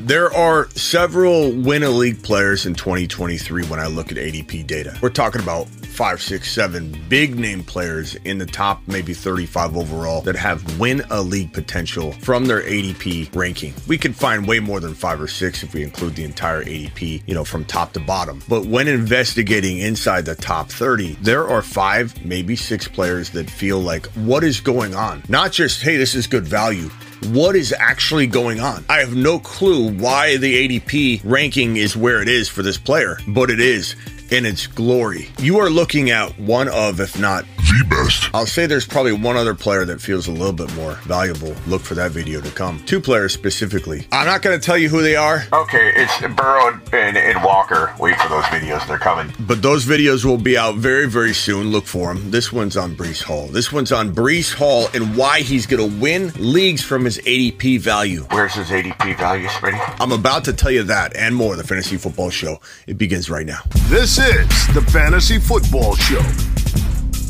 There 0.00 0.32
are 0.32 0.70
several 0.70 1.50
win 1.50 1.82
a 1.82 1.90
league 1.90 2.22
players 2.22 2.66
in 2.66 2.76
2023 2.76 3.64
when 3.64 3.80
I 3.80 3.88
look 3.88 4.12
at 4.12 4.16
ADP 4.16 4.64
data. 4.64 4.96
We're 5.02 5.08
talking 5.08 5.42
about 5.42 5.66
five, 5.66 6.22
six, 6.22 6.52
seven 6.52 6.96
big 7.08 7.36
name 7.36 7.64
players 7.64 8.14
in 8.24 8.38
the 8.38 8.46
top 8.46 8.80
maybe 8.86 9.12
35 9.12 9.76
overall 9.76 10.20
that 10.20 10.36
have 10.36 10.78
win 10.78 11.02
a 11.10 11.20
league 11.20 11.52
potential 11.52 12.12
from 12.12 12.44
their 12.44 12.62
ADP 12.62 13.34
ranking. 13.34 13.74
We 13.88 13.98
could 13.98 14.14
find 14.14 14.46
way 14.46 14.60
more 14.60 14.78
than 14.78 14.94
five 14.94 15.20
or 15.20 15.26
six 15.26 15.64
if 15.64 15.74
we 15.74 15.82
include 15.82 16.14
the 16.14 16.22
entire 16.22 16.62
ADP, 16.62 17.24
you 17.26 17.34
know, 17.34 17.44
from 17.44 17.64
top 17.64 17.92
to 17.94 18.00
bottom. 18.00 18.40
But 18.48 18.66
when 18.66 18.86
investigating 18.86 19.78
inside 19.78 20.26
the 20.26 20.36
top 20.36 20.70
30, 20.70 21.14
there 21.22 21.48
are 21.48 21.60
five, 21.60 22.24
maybe 22.24 22.54
six 22.54 22.86
players 22.86 23.30
that 23.30 23.50
feel 23.50 23.80
like 23.80 24.06
what 24.12 24.44
is 24.44 24.60
going 24.60 24.94
on? 24.94 25.24
Not 25.28 25.50
just, 25.50 25.82
hey, 25.82 25.96
this 25.96 26.14
is 26.14 26.28
good 26.28 26.46
value 26.46 26.88
what 27.26 27.56
is 27.56 27.72
actually 27.72 28.26
going 28.26 28.60
on. 28.60 28.84
I 28.88 28.98
have 28.98 29.14
no 29.14 29.38
clue 29.38 29.90
why 29.90 30.36
the 30.36 30.68
ADP 30.68 31.22
ranking 31.24 31.76
is 31.76 31.96
where 31.96 32.22
it 32.22 32.28
is 32.28 32.48
for 32.48 32.62
this 32.62 32.78
player, 32.78 33.18
but 33.26 33.50
it 33.50 33.60
is 33.60 33.96
in 34.30 34.44
its 34.44 34.66
glory. 34.66 35.28
You 35.38 35.58
are 35.58 35.70
looking 35.70 36.10
at 36.10 36.38
one 36.38 36.68
of, 36.68 37.00
if 37.00 37.18
not 37.18 37.44
the 37.68 37.84
best. 37.88 38.30
I'll 38.34 38.46
say 38.46 38.66
there's 38.66 38.86
probably 38.86 39.12
one 39.12 39.36
other 39.36 39.54
player 39.54 39.84
that 39.84 40.00
feels 40.00 40.26
a 40.26 40.32
little 40.32 40.52
bit 40.52 40.74
more 40.74 40.94
valuable. 41.04 41.54
Look 41.66 41.82
for 41.82 41.94
that 41.94 42.10
video 42.10 42.40
to 42.40 42.50
come. 42.50 42.82
Two 42.86 43.00
players 43.00 43.32
specifically. 43.32 44.06
I'm 44.12 44.26
not 44.26 44.42
going 44.42 44.58
to 44.58 44.64
tell 44.64 44.78
you 44.78 44.88
who 44.88 45.02
they 45.02 45.16
are. 45.16 45.44
Okay, 45.52 45.92
it's 45.94 46.20
Burrow 46.34 46.80
and, 46.92 47.16
and 47.16 47.44
Walker. 47.44 47.94
Wait 47.98 48.16
for 48.16 48.28
those 48.28 48.44
videos; 48.44 48.86
they're 48.86 48.98
coming. 48.98 49.32
But 49.40 49.62
those 49.62 49.84
videos 49.84 50.24
will 50.24 50.38
be 50.38 50.56
out 50.56 50.76
very, 50.76 51.08
very 51.08 51.34
soon. 51.34 51.70
Look 51.70 51.86
for 51.86 52.14
them. 52.14 52.30
This 52.30 52.52
one's 52.52 52.76
on 52.76 52.96
Breece 52.96 53.22
Hall. 53.22 53.46
This 53.48 53.72
one's 53.72 53.92
on 53.92 54.14
Breece 54.14 54.54
Hall 54.54 54.88
and 54.94 55.16
why 55.16 55.40
he's 55.40 55.66
going 55.66 55.90
to 55.90 56.00
win 56.00 56.32
leagues 56.36 56.82
from 56.82 57.04
his 57.04 57.18
ADP 57.18 57.80
value. 57.80 58.26
Where's 58.30 58.54
his 58.54 58.68
ADP 58.68 59.18
value, 59.18 59.46
Smitty? 59.46 59.96
I'm 60.00 60.12
about 60.12 60.44
to 60.44 60.52
tell 60.52 60.70
you 60.70 60.84
that 60.84 61.16
and 61.16 61.34
more. 61.34 61.56
The 61.56 61.64
Fantasy 61.64 61.96
Football 61.96 62.30
Show. 62.30 62.60
It 62.86 62.98
begins 62.98 63.30
right 63.30 63.46
now. 63.46 63.60
This 63.88 64.18
is 64.18 64.48
the 64.74 64.84
Fantasy 64.92 65.38
Football 65.38 65.96
Show 65.96 66.22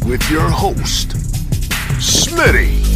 with 0.09 0.31
your 0.31 0.49
host, 0.49 1.11
Smitty. 1.99 2.88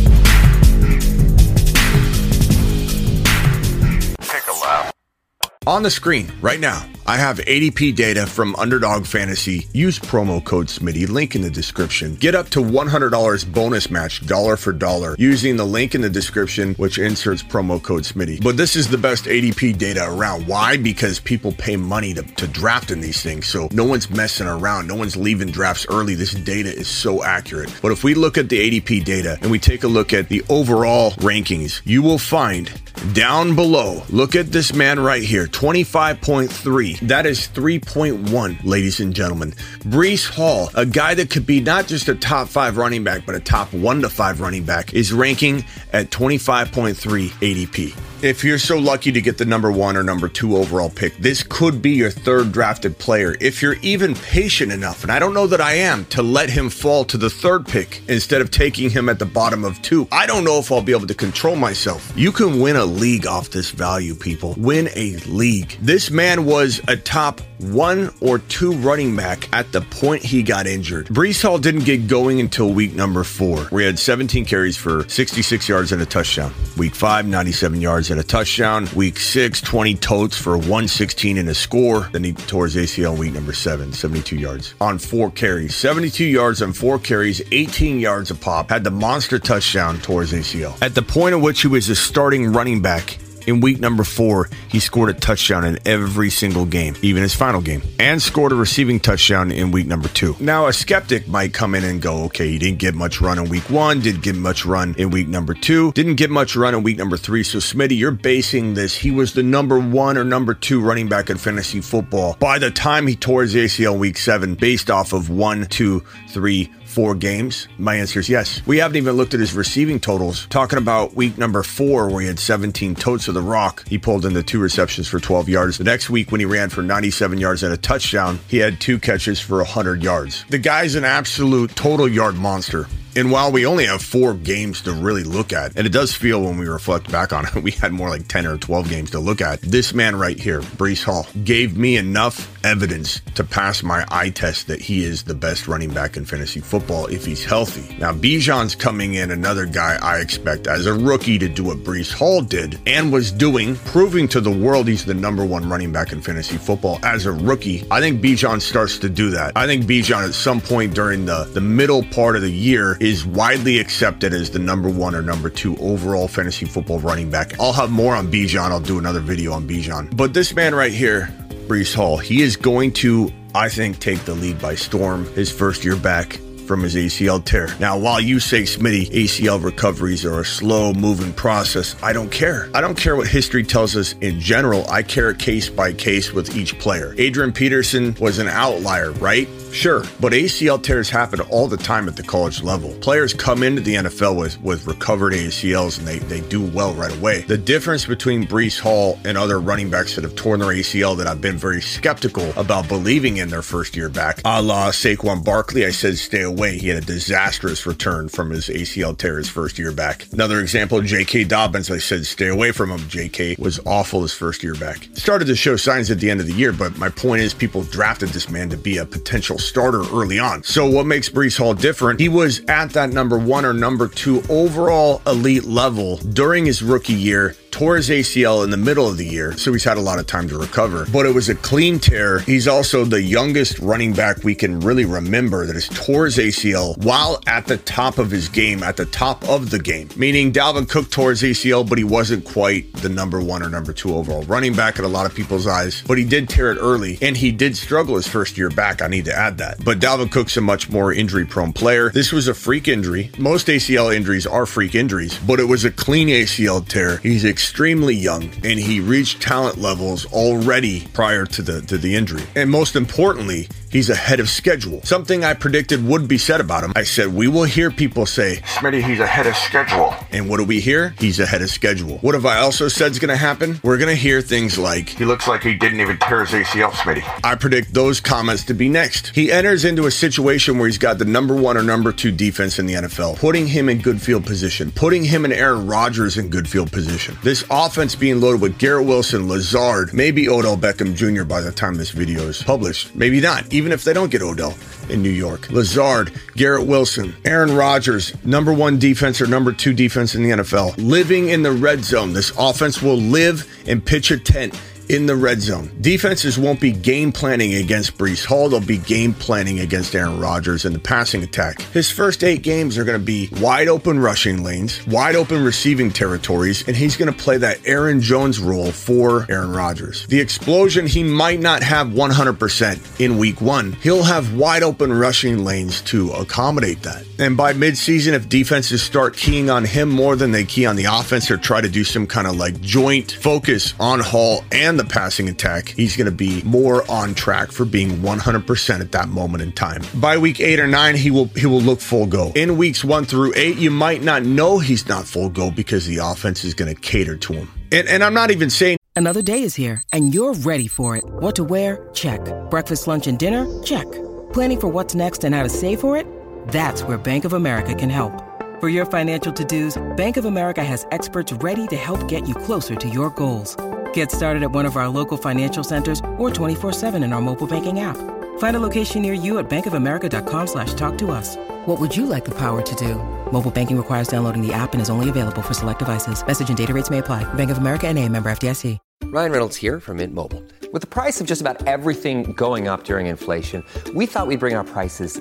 On 5.64 5.84
the 5.84 5.90
screen 5.90 6.32
right 6.40 6.58
now, 6.58 6.84
I 7.06 7.16
have 7.16 7.38
ADP 7.38 7.94
data 7.94 8.26
from 8.26 8.56
Underdog 8.56 9.06
Fantasy. 9.06 9.68
Use 9.72 9.96
promo 9.96 10.42
code 10.44 10.66
SMITty, 10.66 11.08
link 11.08 11.36
in 11.36 11.42
the 11.42 11.50
description. 11.50 12.16
Get 12.16 12.34
up 12.34 12.48
to 12.50 12.60
$100 12.60 13.52
bonus 13.52 13.90
match, 13.90 14.26
dollar 14.26 14.56
for 14.56 14.72
dollar, 14.72 15.14
using 15.18 15.56
the 15.56 15.64
link 15.64 15.94
in 15.94 16.00
the 16.00 16.10
description, 16.10 16.74
which 16.74 16.98
inserts 16.98 17.42
promo 17.42 17.80
code 17.80 18.02
SMITty. 18.02 18.42
But 18.42 18.56
this 18.56 18.74
is 18.74 18.88
the 18.88 18.98
best 18.98 19.26
ADP 19.26 19.78
data 19.78 20.04
around. 20.08 20.48
Why? 20.48 20.76
Because 20.76 21.20
people 21.20 21.52
pay 21.52 21.76
money 21.76 22.12
to, 22.14 22.22
to 22.22 22.48
draft 22.48 22.90
in 22.90 23.00
these 23.00 23.22
things. 23.22 23.46
So 23.46 23.68
no 23.72 23.84
one's 23.84 24.10
messing 24.10 24.48
around. 24.48 24.88
No 24.88 24.96
one's 24.96 25.16
leaving 25.16 25.50
drafts 25.50 25.86
early. 25.88 26.16
This 26.16 26.34
data 26.34 26.72
is 26.72 26.88
so 26.88 27.22
accurate. 27.22 27.72
But 27.82 27.92
if 27.92 28.02
we 28.02 28.14
look 28.14 28.36
at 28.36 28.48
the 28.48 28.80
ADP 28.80 29.04
data 29.04 29.38
and 29.42 29.50
we 29.50 29.60
take 29.60 29.84
a 29.84 29.88
look 29.88 30.12
at 30.12 30.28
the 30.28 30.42
overall 30.48 31.12
rankings, 31.12 31.82
you 31.84 32.02
will 32.02 32.18
find 32.18 32.72
down 33.12 33.56
below, 33.56 34.04
look 34.10 34.36
at 34.36 34.46
this 34.52 34.72
man 34.72 35.00
right 35.00 35.22
here 35.22 35.48
25.3. 35.52 37.00
That 37.08 37.26
is 37.26 37.48
3.1, 37.48 38.64
ladies 38.64 39.00
and 39.00 39.14
gentlemen. 39.14 39.52
Breece 39.80 40.28
Hall, 40.28 40.70
a 40.74 40.84
guy 40.84 41.14
that 41.14 41.30
could 41.30 41.46
be 41.46 41.60
not 41.60 41.86
just 41.86 42.08
a 42.08 42.14
top 42.14 42.48
five 42.48 42.76
running 42.76 43.04
back, 43.04 43.24
but 43.24 43.34
a 43.34 43.40
top 43.40 43.72
one 43.72 44.02
to 44.02 44.08
five 44.08 44.40
running 44.40 44.64
back, 44.64 44.92
is 44.94 45.12
ranking 45.12 45.64
at 45.92 46.10
25.3 46.10 46.94
ADP. 47.30 48.11
If 48.22 48.44
you're 48.44 48.60
so 48.60 48.78
lucky 48.78 49.10
to 49.10 49.20
get 49.20 49.36
the 49.36 49.44
number 49.44 49.72
one 49.72 49.96
or 49.96 50.04
number 50.04 50.28
two 50.28 50.56
overall 50.56 50.88
pick, 50.88 51.16
this 51.16 51.42
could 51.42 51.82
be 51.82 51.90
your 51.90 52.12
third 52.12 52.52
drafted 52.52 52.96
player. 52.96 53.34
If 53.40 53.60
you're 53.60 53.78
even 53.82 54.14
patient 54.14 54.70
enough, 54.70 55.02
and 55.02 55.10
I 55.10 55.18
don't 55.18 55.34
know 55.34 55.48
that 55.48 55.60
I 55.60 55.72
am, 55.72 56.04
to 56.10 56.22
let 56.22 56.48
him 56.48 56.70
fall 56.70 57.04
to 57.06 57.18
the 57.18 57.28
third 57.28 57.66
pick 57.66 58.00
instead 58.06 58.40
of 58.40 58.52
taking 58.52 58.90
him 58.90 59.08
at 59.08 59.18
the 59.18 59.26
bottom 59.26 59.64
of 59.64 59.82
two, 59.82 60.06
I 60.12 60.26
don't 60.26 60.44
know 60.44 60.60
if 60.60 60.70
I'll 60.70 60.80
be 60.80 60.92
able 60.92 61.08
to 61.08 61.14
control 61.14 61.56
myself. 61.56 62.12
You 62.14 62.30
can 62.30 62.60
win 62.60 62.76
a 62.76 62.84
league 62.84 63.26
off 63.26 63.50
this 63.50 63.72
value, 63.72 64.14
people. 64.14 64.54
Win 64.56 64.88
a 64.94 65.16
league. 65.26 65.76
This 65.80 66.08
man 66.08 66.44
was 66.44 66.80
a 66.86 66.96
top 66.96 67.40
one 67.62 68.12
or 68.20 68.38
two 68.38 68.72
running 68.72 69.14
back 69.14 69.48
at 69.52 69.72
the 69.72 69.80
point 69.80 70.22
he 70.22 70.42
got 70.42 70.66
injured. 70.66 71.06
Breece 71.06 71.42
Hall 71.42 71.58
didn't 71.58 71.84
get 71.84 72.08
going 72.08 72.40
until 72.40 72.72
week 72.72 72.94
number 72.94 73.24
four. 73.24 73.68
We 73.70 73.84
had 73.84 73.98
17 73.98 74.44
carries 74.44 74.76
for 74.76 75.08
66 75.08 75.68
yards 75.68 75.92
and 75.92 76.02
a 76.02 76.06
touchdown. 76.06 76.52
Week 76.76 76.94
five, 76.94 77.26
97 77.26 77.80
yards 77.80 78.10
and 78.10 78.20
a 78.20 78.24
touchdown. 78.24 78.88
Week 78.94 79.18
six, 79.18 79.60
20 79.60 79.94
totes 79.96 80.36
for 80.36 80.56
116 80.56 81.38
and 81.38 81.48
a 81.48 81.54
score. 81.54 82.08
Then 82.12 82.24
he 82.24 82.32
tore 82.32 82.64
his 82.64 82.76
ACL 82.76 83.16
week 83.16 83.32
number 83.34 83.52
seven, 83.52 83.92
72 83.92 84.36
yards 84.36 84.74
on 84.80 84.98
four 84.98 85.30
carries. 85.30 85.74
72 85.74 86.24
yards 86.24 86.62
on 86.62 86.72
four 86.72 86.98
carries, 86.98 87.40
18 87.52 88.00
yards 88.00 88.30
a 88.30 88.34
pop. 88.34 88.70
Had 88.70 88.84
the 88.84 88.90
monster 88.90 89.38
touchdown, 89.38 89.98
tore 90.00 90.22
his 90.22 90.32
ACL. 90.32 90.80
At 90.82 90.94
the 90.94 91.02
point 91.02 91.34
at 91.34 91.40
which 91.40 91.62
he 91.62 91.68
was 91.68 91.88
a 91.88 91.96
starting 91.96 92.52
running 92.52 92.82
back, 92.82 93.18
in 93.46 93.60
week 93.60 93.80
number 93.80 94.04
four, 94.04 94.48
he 94.68 94.80
scored 94.80 95.10
a 95.10 95.14
touchdown 95.14 95.64
in 95.64 95.78
every 95.86 96.30
single 96.30 96.64
game, 96.64 96.94
even 97.02 97.22
his 97.22 97.34
final 97.34 97.60
game, 97.60 97.82
and 97.98 98.20
scored 98.20 98.52
a 98.52 98.54
receiving 98.54 99.00
touchdown 99.00 99.52
in 99.52 99.70
week 99.70 99.86
number 99.86 100.08
two. 100.08 100.36
Now, 100.40 100.66
a 100.66 100.72
skeptic 100.72 101.28
might 101.28 101.52
come 101.52 101.74
in 101.74 101.84
and 101.84 102.00
go, 102.00 102.24
okay, 102.24 102.48
he 102.48 102.58
didn't 102.58 102.78
get 102.78 102.94
much 102.94 103.20
run 103.20 103.38
in 103.38 103.48
week 103.48 103.68
one, 103.70 104.00
didn't 104.00 104.22
get 104.22 104.36
much 104.36 104.64
run 104.64 104.94
in 104.98 105.10
week 105.10 105.28
number 105.28 105.54
two, 105.54 105.92
didn't 105.92 106.16
get 106.16 106.30
much 106.30 106.56
run 106.56 106.74
in 106.74 106.82
week 106.82 106.98
number 106.98 107.16
three. 107.16 107.42
So, 107.42 107.58
Smitty, 107.58 107.96
you're 107.96 108.10
basing 108.10 108.74
this, 108.74 108.96
he 108.96 109.10
was 109.10 109.32
the 109.32 109.42
number 109.42 109.78
one 109.78 110.16
or 110.16 110.24
number 110.24 110.54
two 110.54 110.80
running 110.80 111.08
back 111.08 111.30
in 111.30 111.38
fantasy 111.38 111.80
football 111.80 112.36
by 112.38 112.58
the 112.58 112.70
time 112.70 113.06
he 113.06 113.16
tore 113.16 113.42
his 113.42 113.54
ACL 113.54 113.98
week 113.98 114.16
seven, 114.16 114.54
based 114.54 114.90
off 114.90 115.12
of 115.12 115.30
one, 115.30 115.66
two, 115.66 116.02
three, 116.28 116.70
four 116.92 117.14
games? 117.14 117.68
My 117.78 117.96
answer 117.96 118.20
is 118.20 118.28
yes. 118.28 118.60
We 118.66 118.76
haven't 118.76 118.98
even 118.98 119.16
looked 119.16 119.32
at 119.32 119.40
his 119.40 119.54
receiving 119.54 119.98
totals. 119.98 120.46
Talking 120.46 120.78
about 120.78 121.14
week 121.14 121.38
number 121.38 121.62
four, 121.62 122.10
where 122.10 122.20
he 122.20 122.26
had 122.26 122.38
17 122.38 122.94
totes 122.94 123.28
of 123.28 123.34
the 123.34 123.40
rock, 123.40 123.88
he 123.88 123.96
pulled 123.98 124.26
in 124.26 124.34
the 124.34 124.42
two 124.42 124.60
receptions 124.60 125.08
for 125.08 125.18
12 125.18 125.48
yards. 125.48 125.78
The 125.78 125.84
next 125.84 126.10
week, 126.10 126.30
when 126.30 126.40
he 126.40 126.44
ran 126.44 126.68
for 126.68 126.82
97 126.82 127.38
yards 127.38 127.62
and 127.62 127.72
a 127.72 127.78
touchdown, 127.78 128.38
he 128.46 128.58
had 128.58 128.78
two 128.78 128.98
catches 128.98 129.40
for 129.40 129.56
100 129.56 130.02
yards. 130.02 130.44
The 130.50 130.58
guy's 130.58 130.94
an 130.94 131.04
absolute 131.04 131.74
total 131.74 132.06
yard 132.06 132.36
monster. 132.36 132.86
And 133.14 133.30
while 133.30 133.52
we 133.52 133.66
only 133.66 133.84
have 133.86 134.00
four 134.00 134.32
games 134.32 134.80
to 134.82 134.92
really 134.92 135.22
look 135.22 135.52
at, 135.52 135.76
and 135.76 135.86
it 135.86 135.92
does 135.92 136.14
feel 136.14 136.42
when 136.42 136.56
we 136.56 136.66
reflect 136.66 137.10
back 137.12 137.32
on 137.32 137.46
it, 137.46 137.54
we 137.62 137.70
had 137.70 137.92
more 137.92 138.08
like 138.08 138.26
10 138.28 138.46
or 138.46 138.56
12 138.56 138.88
games 138.88 139.10
to 139.10 139.18
look 139.20 139.40
at. 139.40 139.60
This 139.60 139.92
man 139.92 140.16
right 140.16 140.38
here, 140.38 140.60
Breece 140.60 141.04
Hall, 141.04 141.26
gave 141.44 141.76
me 141.76 141.96
enough 141.96 142.51
evidence 142.64 143.20
to 143.34 143.44
pass 143.44 143.82
my 143.82 144.04
eye 144.10 144.30
test 144.30 144.66
that 144.68 144.80
he 144.80 145.04
is 145.04 145.22
the 145.22 145.34
best 145.34 145.68
running 145.68 145.92
back 145.92 146.16
in 146.16 146.24
fantasy 146.24 146.60
football 146.60 147.06
if 147.06 147.24
he's 147.24 147.44
healthy. 147.44 147.96
Now, 147.98 148.12
Bijan's 148.12 148.74
coming 148.74 149.14
in, 149.14 149.30
another 149.30 149.66
guy 149.66 149.98
I 150.02 150.18
expect 150.18 150.66
as 150.66 150.86
a 150.86 150.94
rookie 150.94 151.38
to 151.38 151.48
do 151.48 151.64
what 151.64 151.78
Breece 151.78 152.12
Hall 152.12 152.42
did 152.42 152.78
and 152.86 153.12
was 153.12 153.32
doing, 153.32 153.76
proving 153.76 154.28
to 154.28 154.40
the 154.40 154.50
world 154.50 154.88
he's 154.88 155.04
the 155.04 155.14
number 155.14 155.44
one 155.44 155.68
running 155.68 155.92
back 155.92 156.12
in 156.12 156.20
fantasy 156.20 156.56
football 156.56 156.98
as 157.02 157.26
a 157.26 157.32
rookie. 157.32 157.84
I 157.90 158.00
think 158.00 158.20
Bijan 158.20 158.60
starts 158.60 158.98
to 158.98 159.08
do 159.08 159.30
that. 159.30 159.52
I 159.56 159.66
think 159.66 159.84
Bijan 159.84 160.26
at 160.28 160.34
some 160.34 160.60
point 160.60 160.94
during 160.94 161.26
the, 161.26 161.44
the 161.52 161.60
middle 161.60 162.02
part 162.04 162.36
of 162.36 162.42
the 162.42 162.50
year 162.50 162.96
is 163.00 163.26
widely 163.26 163.78
accepted 163.78 164.32
as 164.32 164.50
the 164.50 164.58
number 164.58 164.88
one 164.88 165.14
or 165.14 165.22
number 165.22 165.50
two 165.50 165.76
overall 165.78 166.28
fantasy 166.28 166.66
football 166.66 166.98
running 167.00 167.30
back. 167.30 167.58
I'll 167.60 167.72
have 167.72 167.90
more 167.90 168.14
on 168.14 168.30
Bijan. 168.30 168.70
I'll 168.70 168.80
do 168.80 168.98
another 168.98 169.20
video 169.20 169.52
on 169.52 169.66
Bijan. 169.68 170.16
But 170.16 170.34
this 170.34 170.54
man 170.54 170.74
right 170.74 170.92
here, 170.92 171.28
Breece 171.62 171.94
Hall, 171.94 172.18
he 172.18 172.42
is 172.42 172.56
going 172.56 172.92
to, 172.94 173.30
I 173.54 173.68
think, 173.68 173.98
take 173.98 174.20
the 174.24 174.34
lead 174.34 174.60
by 174.60 174.74
storm 174.74 175.26
his 175.34 175.50
first 175.50 175.84
year 175.84 175.96
back 175.96 176.38
from 176.66 176.82
his 176.82 176.94
ACL 176.94 177.44
tear. 177.44 177.68
Now, 177.80 177.98
while 177.98 178.20
you 178.20 178.40
say, 178.40 178.62
Smitty, 178.62 179.10
ACL 179.10 179.62
recoveries 179.62 180.24
are 180.24 180.40
a 180.40 180.44
slow 180.44 180.92
moving 180.92 181.32
process, 181.32 181.96
I 182.02 182.12
don't 182.12 182.30
care. 182.30 182.70
I 182.74 182.80
don't 182.80 182.96
care 182.96 183.16
what 183.16 183.26
history 183.26 183.64
tells 183.64 183.96
us 183.96 184.14
in 184.20 184.40
general. 184.40 184.88
I 184.88 185.02
care 185.02 185.34
case 185.34 185.68
by 185.68 185.92
case 185.92 186.32
with 186.32 186.56
each 186.56 186.78
player. 186.78 187.14
Adrian 187.18 187.52
Peterson 187.52 188.16
was 188.20 188.38
an 188.38 188.48
outlier, 188.48 189.12
right? 189.12 189.48
Sure, 189.72 190.04
but 190.20 190.34
ACL 190.34 190.80
tears 190.80 191.08
happen 191.08 191.40
all 191.40 191.66
the 191.66 191.78
time 191.78 192.06
at 192.06 192.14
the 192.14 192.22
college 192.22 192.62
level. 192.62 192.92
Players 193.00 193.32
come 193.32 193.62
into 193.62 193.80
the 193.80 193.94
NFL 193.94 194.38
with, 194.38 194.60
with 194.60 194.86
recovered 194.86 195.32
ACLs 195.32 195.98
and 195.98 196.06
they, 196.06 196.18
they 196.18 196.46
do 196.48 196.60
well 196.60 196.92
right 196.92 197.16
away. 197.18 197.40
The 197.40 197.56
difference 197.56 198.04
between 198.04 198.46
Breece 198.46 198.78
Hall 198.78 199.18
and 199.24 199.38
other 199.38 199.58
running 199.58 199.88
backs 199.88 200.14
that 200.14 200.24
have 200.24 200.36
torn 200.36 200.60
their 200.60 200.68
ACL 200.68 201.16
that 201.16 201.26
I've 201.26 201.40
been 201.40 201.56
very 201.56 201.80
skeptical 201.80 202.52
about 202.54 202.86
believing 202.86 203.38
in 203.38 203.48
their 203.48 203.62
first 203.62 203.96
year 203.96 204.10
back, 204.10 204.42
a 204.44 204.60
la 204.60 204.90
Saquon 204.90 205.42
Barkley, 205.42 205.86
I 205.86 205.90
said 205.90 206.18
stay 206.18 206.42
away. 206.42 206.76
He 206.76 206.88
had 206.88 207.02
a 207.02 207.06
disastrous 207.06 207.86
return 207.86 208.28
from 208.28 208.50
his 208.50 208.68
ACL 208.68 209.16
tear 209.16 209.38
his 209.38 209.48
first 209.48 209.78
year 209.78 209.90
back. 209.90 210.30
Another 210.32 210.60
example, 210.60 211.00
J.K. 211.00 211.44
Dobbins, 211.44 211.90
I 211.90 211.96
said 211.98 212.26
stay 212.26 212.48
away 212.48 212.72
from 212.72 212.90
him. 212.90 213.08
J.K. 213.08 213.56
was 213.58 213.80
awful 213.86 214.20
his 214.20 214.34
first 214.34 214.62
year 214.62 214.74
back. 214.74 215.08
Started 215.14 215.46
to 215.46 215.56
show 215.56 215.76
signs 215.76 216.10
at 216.10 216.20
the 216.20 216.30
end 216.30 216.40
of 216.40 216.46
the 216.46 216.52
year, 216.52 216.72
but 216.72 216.98
my 216.98 217.08
point 217.08 217.40
is 217.40 217.54
people 217.54 217.84
drafted 217.84 218.28
this 218.28 218.50
man 218.50 218.68
to 218.68 218.76
be 218.76 218.98
a 218.98 219.06
potential 219.06 219.58
starter 219.64 220.02
early 220.12 220.38
on. 220.38 220.62
So 220.62 220.86
what 220.86 221.06
makes 221.06 221.28
Breece 221.28 221.58
Hall 221.58 221.74
different? 221.74 222.20
He 222.20 222.28
was 222.28 222.60
at 222.68 222.90
that 222.90 223.10
number 223.10 223.38
one 223.38 223.64
or 223.64 223.72
number 223.72 224.08
two 224.08 224.42
overall 224.48 225.22
elite 225.26 225.64
level 225.64 226.16
during 226.18 226.66
his 226.66 226.82
rookie 226.82 227.12
year 227.12 227.56
tore 227.72 227.96
his 227.96 228.10
ACL 228.10 228.62
in 228.62 228.70
the 228.70 228.76
middle 228.76 229.08
of 229.08 229.16
the 229.16 229.26
year, 229.26 229.56
so 229.56 229.72
he's 229.72 229.82
had 229.82 229.96
a 229.96 230.00
lot 230.00 230.18
of 230.18 230.26
time 230.26 230.46
to 230.48 230.58
recover. 230.58 231.06
But 231.12 231.26
it 231.26 231.34
was 231.34 231.48
a 231.48 231.54
clean 231.54 231.98
tear. 231.98 232.38
He's 232.40 232.68
also 232.68 233.04
the 233.04 233.20
youngest 233.20 233.78
running 233.80 234.12
back 234.12 234.44
we 234.44 234.54
can 234.54 234.78
really 234.80 235.04
remember 235.04 235.66
that 235.66 235.74
has 235.74 235.88
tore 235.88 236.26
his 236.26 236.36
ACL 236.36 236.96
while 236.98 237.42
at 237.46 237.66
the 237.66 237.78
top 237.78 238.18
of 238.18 238.30
his 238.30 238.48
game, 238.48 238.82
at 238.82 238.96
the 238.96 239.06
top 239.06 239.42
of 239.48 239.70
the 239.70 239.78
game. 239.78 240.08
Meaning 240.16 240.52
Dalvin 240.52 240.88
Cook 240.88 241.10
tore 241.10 241.30
his 241.30 241.42
ACL, 241.42 241.88
but 241.88 241.98
he 241.98 242.04
wasn't 242.04 242.44
quite 242.44 242.92
the 242.94 243.08
number 243.08 243.40
one 243.40 243.62
or 243.62 243.70
number 243.70 243.92
two 243.92 244.14
overall 244.14 244.42
running 244.44 244.74
back 244.74 244.98
in 244.98 245.04
a 245.04 245.08
lot 245.08 245.26
of 245.26 245.34
people's 245.34 245.66
eyes. 245.66 246.02
But 246.06 246.18
he 246.18 246.24
did 246.24 246.48
tear 246.48 246.70
it 246.70 246.78
early, 246.78 247.18
and 247.22 247.36
he 247.36 247.50
did 247.50 247.76
struggle 247.76 248.16
his 248.16 248.28
first 248.28 248.58
year 248.58 248.68
back. 248.68 249.00
I 249.00 249.08
need 249.08 249.24
to 249.24 249.34
add 249.34 249.58
that. 249.58 249.82
But 249.82 249.98
Dalvin 249.98 250.30
Cook's 250.30 250.56
a 250.56 250.60
much 250.60 250.90
more 250.90 251.12
injury 251.12 251.46
prone 251.46 251.72
player. 251.72 252.10
This 252.10 252.32
was 252.32 252.48
a 252.48 252.54
freak 252.54 252.86
injury. 252.86 253.30
Most 253.38 253.68
ACL 253.68 254.14
injuries 254.14 254.46
are 254.46 254.66
freak 254.66 254.94
injuries, 254.94 255.38
but 255.38 255.58
it 255.58 255.64
was 255.64 255.84
a 255.84 255.90
clean 255.90 256.28
ACL 256.28 256.86
tear. 256.86 257.16
He's 257.18 257.44
extremely 257.62 258.12
young 258.12 258.42
and 258.64 258.76
he 258.76 258.98
reached 258.98 259.40
talent 259.40 259.78
levels 259.78 260.26
already 260.32 261.06
prior 261.12 261.46
to 261.46 261.62
the 261.62 261.80
to 261.82 261.96
the 261.96 262.12
injury. 262.12 262.42
And 262.56 262.68
most 262.68 262.96
importantly, 262.96 263.68
he's 263.92 264.10
ahead 264.10 264.40
of 264.40 264.48
schedule. 264.48 265.02
Something 265.02 265.44
I 265.44 265.54
predicted 265.54 266.04
would 266.04 266.26
be 266.26 266.38
said 266.38 266.60
about 266.60 266.82
him. 266.84 266.92
I 266.96 267.02
said 267.04 267.28
we 267.34 267.46
will 267.48 267.64
hear 267.64 267.90
people 267.90 268.26
say, 268.26 268.56
Smitty, 268.64 269.02
he's 269.02 269.20
ahead 269.20 269.46
of 269.46 269.56
schedule. 269.56 270.14
and 270.32 270.48
what 270.48 270.56
do 270.58 270.64
we 270.64 270.80
hear? 270.80 271.14
He's 271.18 271.38
ahead 271.38 271.62
of 271.62 271.70
schedule. 271.70 272.18
What 272.18 272.34
have 272.34 272.46
I 272.46 272.58
also 272.58 272.88
said 272.88 273.12
is 273.12 273.18
going 273.18 273.28
to 273.28 273.36
happen? 273.36 273.80
We're 273.82 273.98
going 273.98 274.08
to 274.08 274.20
hear 274.20 274.40
things 274.42 274.78
like, 274.78 275.10
He 275.10 275.24
looks 275.24 275.46
like 275.48 275.62
he 275.62 275.74
didn't 275.74 276.00
even 276.00 276.18
tear 276.18 276.44
his 276.44 276.50
ACL, 276.66 276.90
Smitty. 276.90 277.22
I 277.44 277.54
predict 277.54 277.94
those 277.94 278.20
comments 278.20 278.64
to 278.64 278.74
be 278.74 278.88
next. 278.88 279.34
He 279.34 279.50
enters 279.52 279.84
into 279.84 280.06
a 280.06 280.10
situation 280.10 280.78
where 280.78 280.86
he's 280.86 280.98
got 280.98 281.18
the 281.18 281.24
number 281.24 281.54
one 281.54 281.76
or 281.76 281.82
number 281.82 282.12
two 282.12 282.30
defense 282.32 282.78
in 282.78 282.86
the 282.86 282.94
NFL, 282.94 283.36
putting 283.38 283.66
him 283.66 283.88
in 283.88 283.98
good 283.98 284.20
field 284.22 284.44
position, 284.46 284.90
putting 284.92 285.24
him 285.24 285.44
and 285.44 285.52
Aaron 285.52 285.86
Rodgers 285.86 286.38
in 286.38 286.48
good 286.48 286.68
field 286.68 286.92
position. 286.92 287.36
This 287.42 287.64
offense 287.70 288.14
being 288.14 288.40
loaded 288.40 288.60
with 288.60 288.78
Garrett 288.78 289.06
Wilson, 289.06 289.48
Lazard, 289.48 290.12
maybe 290.14 290.48
Odell 290.48 290.76
Beckham 290.76 291.14
Jr. 291.14 291.44
by 291.44 291.60
the 291.60 291.72
time 291.72 291.94
this 291.96 292.10
video 292.10 292.42
is 292.42 292.62
published. 292.62 293.14
Maybe 293.16 293.40
not, 293.40 293.72
even 293.72 293.81
if 293.90 294.04
they 294.04 294.12
don't 294.12 294.30
get 294.30 294.42
Odell 294.42 294.76
in 295.08 295.22
New 295.22 295.30
York. 295.30 295.70
Lazard, 295.70 296.32
Garrett 296.54 296.86
Wilson, 296.86 297.34
Aaron 297.44 297.74
Rodgers, 297.74 298.32
number 298.44 298.72
one 298.72 298.98
defense 298.98 299.40
or 299.40 299.46
number 299.46 299.72
two 299.72 299.92
defense 299.92 300.34
in 300.34 300.42
the 300.44 300.50
NFL. 300.50 300.94
Living 300.98 301.48
in 301.48 301.62
the 301.62 301.72
red 301.72 302.04
zone. 302.04 302.32
This 302.32 302.52
offense 302.56 303.02
will 303.02 303.16
live 303.16 303.66
and 303.88 304.04
pitch 304.04 304.30
a 304.30 304.38
tent 304.38 304.78
in 305.08 305.26
the 305.26 305.36
red 305.36 305.60
zone. 305.60 305.90
Defenses 306.00 306.58
won't 306.58 306.80
be 306.80 306.92
game 306.92 307.32
planning 307.32 307.74
against 307.74 308.18
Breece 308.18 308.44
Hall. 308.44 308.68
They'll 308.68 308.80
be 308.80 308.98
game 308.98 309.34
planning 309.34 309.80
against 309.80 310.14
Aaron 310.14 310.40
Rodgers 310.40 310.84
in 310.84 310.92
the 310.92 310.98
passing 310.98 311.42
attack. 311.42 311.80
His 311.92 312.10
first 312.10 312.44
eight 312.44 312.62
games 312.62 312.98
are 312.98 313.04
going 313.04 313.18
to 313.18 313.24
be 313.24 313.48
wide 313.60 313.88
open 313.88 314.18
rushing 314.18 314.62
lanes, 314.62 315.06
wide 315.06 315.36
open 315.36 315.64
receiving 315.64 316.10
territories, 316.10 316.86
and 316.86 316.96
he's 316.96 317.16
going 317.16 317.32
to 317.32 317.38
play 317.38 317.56
that 317.58 317.86
Aaron 317.86 318.20
Jones 318.20 318.58
role 318.58 318.92
for 318.92 319.46
Aaron 319.50 319.72
Rodgers. 319.72 320.26
The 320.26 320.40
explosion 320.40 321.06
he 321.06 321.22
might 321.22 321.60
not 321.60 321.82
have 321.82 322.08
100% 322.08 323.20
in 323.20 323.38
week 323.38 323.60
one. 323.60 323.92
He'll 324.02 324.22
have 324.22 324.54
wide 324.54 324.82
open 324.82 325.12
rushing 325.12 325.64
lanes 325.64 326.00
to 326.02 326.32
accommodate 326.32 327.02
that. 327.02 327.24
And 327.38 327.56
by 327.56 327.72
midseason, 327.72 328.32
if 328.34 328.48
defenses 328.48 329.02
start 329.02 329.36
keying 329.36 329.70
on 329.70 329.84
him 329.84 330.08
more 330.08 330.36
than 330.36 330.52
they 330.52 330.64
key 330.64 330.86
on 330.86 330.96
the 330.96 331.04
offense 331.04 331.50
or 331.50 331.56
try 331.56 331.80
to 331.80 331.88
do 331.88 332.04
some 332.04 332.26
kind 332.26 332.46
of 332.46 332.56
like 332.56 332.80
joint 332.80 333.32
focus 333.32 333.94
on 333.98 334.20
Hall 334.20 334.64
and 334.70 334.91
the 334.96 335.04
passing 335.04 335.48
attack, 335.48 335.88
he's 335.88 336.16
going 336.16 336.30
to 336.30 336.36
be 336.36 336.62
more 336.62 337.08
on 337.10 337.34
track 337.34 337.72
for 337.72 337.84
being 337.84 338.10
100% 338.18 339.00
at 339.00 339.12
that 339.12 339.28
moment 339.28 339.62
in 339.62 339.72
time. 339.72 340.02
By 340.14 340.38
week 340.38 340.60
8 340.60 340.80
or 340.80 340.86
9, 340.86 341.16
he 341.16 341.30
will 341.30 341.46
he 341.46 341.66
will 341.66 341.80
look 341.80 342.00
full 342.00 342.26
go. 342.26 342.52
In 342.54 342.76
weeks 342.76 343.04
1 343.04 343.24
through 343.24 343.52
8, 343.56 343.76
you 343.76 343.90
might 343.90 344.22
not 344.22 344.44
know 344.44 344.78
he's 344.78 345.08
not 345.08 345.26
full 345.26 345.48
go 345.48 345.70
because 345.70 346.06
the 346.06 346.18
offense 346.18 346.64
is 346.64 346.74
going 346.74 346.94
to 346.94 347.00
cater 347.00 347.36
to 347.36 347.52
him. 347.52 347.70
And 347.90 348.08
and 348.08 348.22
I'm 348.22 348.34
not 348.34 348.50
even 348.50 348.70
saying 348.70 348.98
Another 349.14 349.42
day 349.42 349.62
is 349.62 349.74
here, 349.74 350.02
and 350.14 350.34
you're 350.34 350.54
ready 350.54 350.88
for 350.88 351.16
it. 351.18 351.24
What 351.24 351.54
to 351.56 351.64
wear? 351.64 352.08
Check. 352.14 352.40
Breakfast, 352.70 353.06
lunch, 353.06 353.26
and 353.26 353.38
dinner? 353.38 353.66
Check. 353.82 354.10
Planning 354.54 354.80
for 354.80 354.88
what's 354.88 355.14
next 355.14 355.44
and 355.44 355.54
how 355.54 355.62
to 355.62 355.68
save 355.68 356.00
for 356.00 356.16
it? 356.16 356.26
That's 356.68 357.02
where 357.02 357.18
Bank 357.18 357.44
of 357.44 357.52
America 357.52 357.94
can 357.94 358.08
help. 358.08 358.32
For 358.80 358.88
your 358.88 359.04
financial 359.04 359.52
to 359.52 359.64
dos, 359.64 360.00
Bank 360.16 360.38
of 360.38 360.46
America 360.46 360.82
has 360.82 361.06
experts 361.10 361.52
ready 361.52 361.86
to 361.88 361.96
help 361.96 362.26
get 362.26 362.48
you 362.48 362.54
closer 362.54 362.94
to 362.94 363.08
your 363.08 363.30
goals. 363.30 363.76
Get 364.14 364.30
started 364.30 364.62
at 364.62 364.70
one 364.72 364.86
of 364.86 364.96
our 364.96 365.08
local 365.08 365.36
financial 365.36 365.84
centers 365.84 366.20
or 366.38 366.50
24-7 366.50 367.22
in 367.22 367.32
our 367.32 367.40
mobile 367.40 367.66
banking 367.66 368.00
app. 368.00 368.16
Find 368.58 368.76
a 368.76 368.80
location 368.80 369.22
near 369.22 369.34
you 369.34 369.58
at 369.58 369.68
bankofamerica.com 369.68 370.66
slash 370.66 370.94
talk 370.94 371.18
to 371.18 371.30
us. 371.30 371.56
What 371.86 372.00
would 372.00 372.16
you 372.16 372.26
like 372.26 372.44
the 372.44 372.56
power 372.56 372.80
to 372.80 372.94
do? 372.94 373.16
Mobile 373.52 373.70
banking 373.70 373.96
requires 373.96 374.28
downloading 374.28 374.66
the 374.66 374.72
app 374.72 374.92
and 374.94 375.02
is 375.02 375.10
only 375.10 375.28
available 375.28 375.62
for 375.62 375.74
select 375.74 375.98
devices. 375.98 376.46
Message 376.46 376.68
and 376.68 376.78
data 376.78 376.94
rates 376.94 377.10
may 377.10 377.18
apply. 377.18 377.44
Bank 377.54 377.70
of 377.70 377.78
America 377.78 378.08
and 378.08 378.18
a 378.18 378.28
member 378.28 378.50
FDIC. 378.50 378.98
Ryan 379.24 379.52
Reynolds 379.52 379.76
here 379.76 379.98
from 379.98 380.18
Mint 380.18 380.34
Mobile. 380.34 380.62
With 380.92 381.00
the 381.00 381.06
price 381.06 381.40
of 381.40 381.46
just 381.46 381.62
about 381.62 381.86
everything 381.86 382.52
going 382.52 382.86
up 382.86 383.04
during 383.04 383.28
inflation, 383.28 383.82
we 384.14 384.26
thought 384.26 384.46
we'd 384.46 384.60
bring 384.60 384.74
our 384.74 384.84
prices 384.84 385.40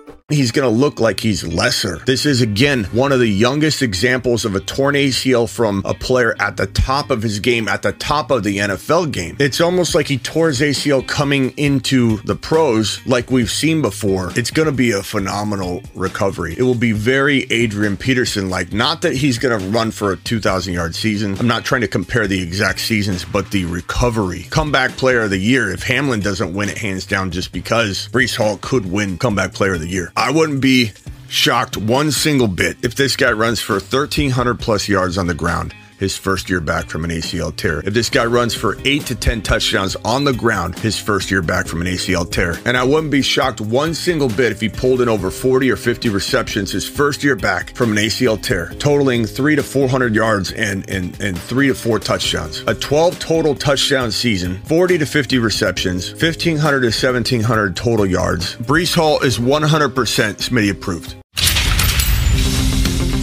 he's 0.33 0.51
going 0.51 0.69
to 0.69 0.75
look 0.75 0.99
like 0.99 1.19
he's 1.19 1.45
lesser. 1.45 1.97
This 2.05 2.25
is 2.25 2.41
again 2.41 2.85
one 2.85 3.11
of 3.11 3.19
the 3.19 3.27
youngest 3.27 3.81
examples 3.81 4.45
of 4.45 4.55
a 4.55 4.59
torn 4.59 4.95
ACL 4.95 5.49
from 5.49 5.81
a 5.85 5.93
player 5.93 6.35
at 6.39 6.57
the 6.57 6.67
top 6.67 7.09
of 7.11 7.21
his 7.21 7.39
game, 7.39 7.67
at 7.67 7.81
the 7.81 7.91
top 7.93 8.31
of 8.31 8.43
the 8.43 8.57
NFL 8.57 9.11
game. 9.11 9.37
It's 9.39 9.61
almost 9.61 9.95
like 9.95 10.07
he 10.07 10.17
tore 10.17 10.47
his 10.47 10.61
ACL 10.61 11.05
coming 11.07 11.51
into 11.57 12.17
the 12.17 12.35
pros, 12.35 13.05
like 13.05 13.31
we've 13.31 13.51
seen 13.51 13.81
before. 13.81 14.31
It's 14.35 14.51
going 14.51 14.67
to 14.67 14.71
be 14.71 14.91
a 14.91 15.03
phenomenal 15.03 15.81
recovery. 15.95 16.55
It 16.57 16.63
will 16.63 16.75
be 16.75 16.91
very 16.91 17.43
Adrian 17.51 17.97
Peterson 17.97 18.49
like. 18.49 18.73
Not 18.73 19.01
that 19.01 19.15
he's 19.15 19.37
going 19.37 19.59
to 19.59 19.65
run 19.67 19.91
for 19.91 20.13
a 20.13 20.17
2,000 20.17 20.73
yard 20.73 20.95
season. 20.95 21.37
I'm 21.39 21.47
not 21.47 21.65
trying 21.65 21.81
to 21.81 21.87
compare 21.87 22.27
the 22.27 22.41
exact 22.41 22.79
seasons, 22.79 23.25
but 23.25 23.51
the 23.51 23.65
recovery. 23.65 24.43
Comeback 24.49 24.91
player 24.91 25.21
of 25.21 25.29
the 25.29 25.37
year. 25.37 25.71
If 25.71 25.83
Hamlin 25.83 26.19
doesn't 26.19 26.53
win 26.53 26.69
it 26.69 26.77
hands 26.77 27.05
down 27.05 27.31
just 27.31 27.51
because 27.51 28.07
Breece 28.09 28.35
Hall 28.35 28.57
could 28.61 28.91
win 28.91 29.17
comeback 29.17 29.53
player 29.53 29.73
of 29.73 29.81
the 29.81 29.87
year. 29.87 30.11
I 30.21 30.29
wouldn't 30.29 30.61
be 30.61 30.91
shocked 31.29 31.77
one 31.77 32.11
single 32.11 32.47
bit 32.47 32.77
if 32.83 32.93
this 32.93 33.15
guy 33.15 33.31
runs 33.31 33.59
for 33.59 33.73
1,300 33.73 34.59
plus 34.59 34.87
yards 34.87 35.17
on 35.17 35.25
the 35.25 35.33
ground 35.33 35.73
his 36.01 36.17
first 36.17 36.49
year 36.49 36.59
back 36.59 36.89
from 36.89 37.05
an 37.05 37.11
ACL 37.11 37.55
tear. 37.55 37.79
If 37.85 37.93
this 37.93 38.09
guy 38.09 38.25
runs 38.25 38.55
for 38.55 38.75
8 38.83 39.05
to 39.05 39.15
10 39.15 39.43
touchdowns 39.43 39.95
on 40.03 40.23
the 40.23 40.33
ground 40.33 40.77
his 40.79 40.97
first 40.99 41.29
year 41.29 41.43
back 41.43 41.67
from 41.67 41.79
an 41.79 41.87
ACL 41.87 42.29
tear. 42.29 42.55
And 42.65 42.75
I 42.75 42.83
wouldn't 42.83 43.11
be 43.11 43.21
shocked 43.21 43.61
one 43.61 43.93
single 43.93 44.27
bit 44.27 44.51
if 44.51 44.59
he 44.59 44.67
pulled 44.67 45.01
in 45.01 45.07
over 45.07 45.29
40 45.29 45.69
or 45.69 45.75
50 45.75 46.09
receptions 46.09 46.71
his 46.71 46.89
first 46.89 47.23
year 47.23 47.35
back 47.35 47.75
from 47.75 47.91
an 47.91 47.97
ACL 47.97 48.41
tear, 48.41 48.71
totaling 48.79 49.27
3 49.27 49.55
to 49.55 49.63
400 49.63 50.15
yards 50.15 50.51
and, 50.53 50.89
and, 50.89 51.21
and 51.21 51.39
3 51.39 51.67
to 51.67 51.75
4 51.75 51.99
touchdowns. 51.99 52.61
A 52.65 52.73
12 52.73 53.19
total 53.19 53.53
touchdown 53.53 54.11
season, 54.11 54.59
40 54.63 54.97
to 54.97 55.05
50 55.05 55.37
receptions, 55.37 56.09
1,500 56.13 56.79
to 56.79 56.87
1,700 56.87 57.75
total 57.75 58.07
yards. 58.07 58.55
Breece 58.55 58.95
Hall 58.95 59.21
is 59.21 59.37
100% 59.37 59.91
Smitty 59.91 60.71
approved. 60.71 61.15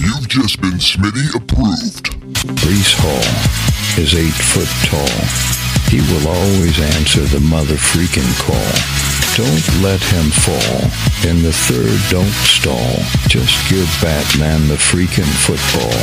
You've 0.00 0.28
just 0.28 0.61
been 0.61 0.78
Smitty 0.78 1.35
approved. 1.35 2.17
Breece 2.47 2.95
Hall 2.95 3.26
is 3.99 4.14
eight 4.14 4.38
foot 4.54 4.71
tall. 4.87 5.18
He 5.90 5.99
will 6.07 6.30
always 6.30 6.78
answer 6.95 7.26
the 7.26 7.42
mother 7.42 7.75
freaking 7.75 8.30
call. 8.38 8.71
Don't 9.35 9.83
let 9.83 9.99
him 9.99 10.30
fall. 10.30 10.78
In 11.26 11.42
the 11.42 11.50
third, 11.50 11.99
don't 12.11 12.38
stall. 12.47 12.95
Just 13.26 13.59
give 13.68 13.90
Batman 13.99 14.68
the 14.68 14.78
freaking 14.78 15.26
football. 15.42 15.99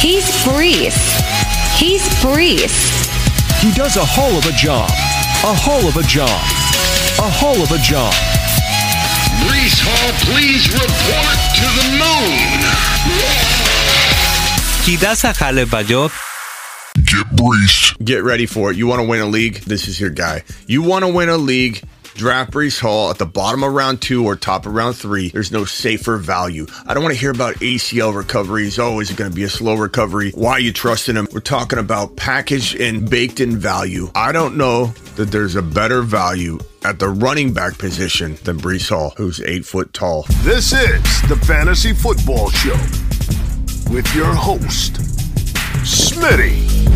He's 0.00 0.24
Breece. 0.48 1.20
He's 1.76 2.08
Breece. 2.24 2.88
He 3.60 3.70
does 3.72 3.96
a 3.96 4.04
whole 4.04 4.38
of 4.38 4.46
a 4.46 4.56
job. 4.56 4.88
A 5.44 5.52
whole 5.52 5.86
of 5.86 5.96
a 5.96 6.06
job. 6.08 6.40
A 7.20 7.28
whole 7.28 7.60
of 7.60 7.70
a 7.70 7.78
job. 7.84 8.14
Breece 9.44 9.76
Hall, 9.84 10.10
please 10.24 10.72
report 10.72 11.38
to 11.60 11.66
the 11.68 11.88
moon. 12.00 13.31
He 14.84 14.96
does 14.96 15.22
a 15.22 15.32
jale 15.32 15.64
ba 15.64 15.84
job. 15.84 16.10
Get 16.96 17.24
Breece. 17.36 18.04
Get 18.04 18.24
ready 18.24 18.46
for 18.46 18.72
it. 18.72 18.76
You 18.76 18.88
want 18.88 19.00
to 19.00 19.06
win 19.06 19.20
a 19.20 19.26
league? 19.26 19.60
This 19.60 19.86
is 19.86 20.00
your 20.00 20.10
guy. 20.10 20.42
You 20.66 20.82
want 20.82 21.04
to 21.04 21.12
win 21.12 21.28
a 21.28 21.36
league? 21.36 21.80
Draft 22.14 22.50
Breece 22.50 22.80
Hall 22.80 23.08
at 23.10 23.18
the 23.18 23.24
bottom 23.24 23.62
of 23.62 23.72
round 23.72 24.02
two 24.02 24.24
or 24.26 24.34
top 24.34 24.66
of 24.66 24.74
round 24.74 24.96
three. 24.96 25.28
There's 25.28 25.52
no 25.52 25.64
safer 25.64 26.16
value. 26.16 26.66
I 26.84 26.94
don't 26.94 27.04
want 27.04 27.14
to 27.14 27.20
hear 27.20 27.30
about 27.30 27.54
ACL 27.60 28.12
recoveries. 28.12 28.76
Oh, 28.80 28.98
is 28.98 29.12
it 29.12 29.16
going 29.16 29.30
to 29.30 29.34
be 29.34 29.44
a 29.44 29.48
slow 29.48 29.76
recovery? 29.76 30.32
Why 30.32 30.54
are 30.54 30.60
you 30.60 30.72
trusting 30.72 31.14
him? 31.14 31.28
We're 31.32 31.40
talking 31.40 31.78
about 31.78 32.16
packaged 32.16 32.80
and 32.80 33.08
baked 33.08 33.38
in 33.38 33.58
value. 33.58 34.10
I 34.16 34.32
don't 34.32 34.56
know 34.56 34.86
that 35.14 35.30
there's 35.30 35.54
a 35.54 35.62
better 35.62 36.02
value 36.02 36.58
at 36.84 36.98
the 36.98 37.08
running 37.08 37.52
back 37.52 37.78
position 37.78 38.36
than 38.42 38.58
Breece 38.58 38.88
Hall, 38.88 39.14
who's 39.16 39.40
eight 39.42 39.64
foot 39.64 39.92
tall. 39.92 40.26
This 40.40 40.72
is 40.72 41.02
the 41.28 41.40
Fantasy 41.46 41.92
Football 41.94 42.50
Show 42.50 42.76
with 43.92 44.14
your 44.14 44.34
host, 44.34 44.94
Smitty. 45.84 46.91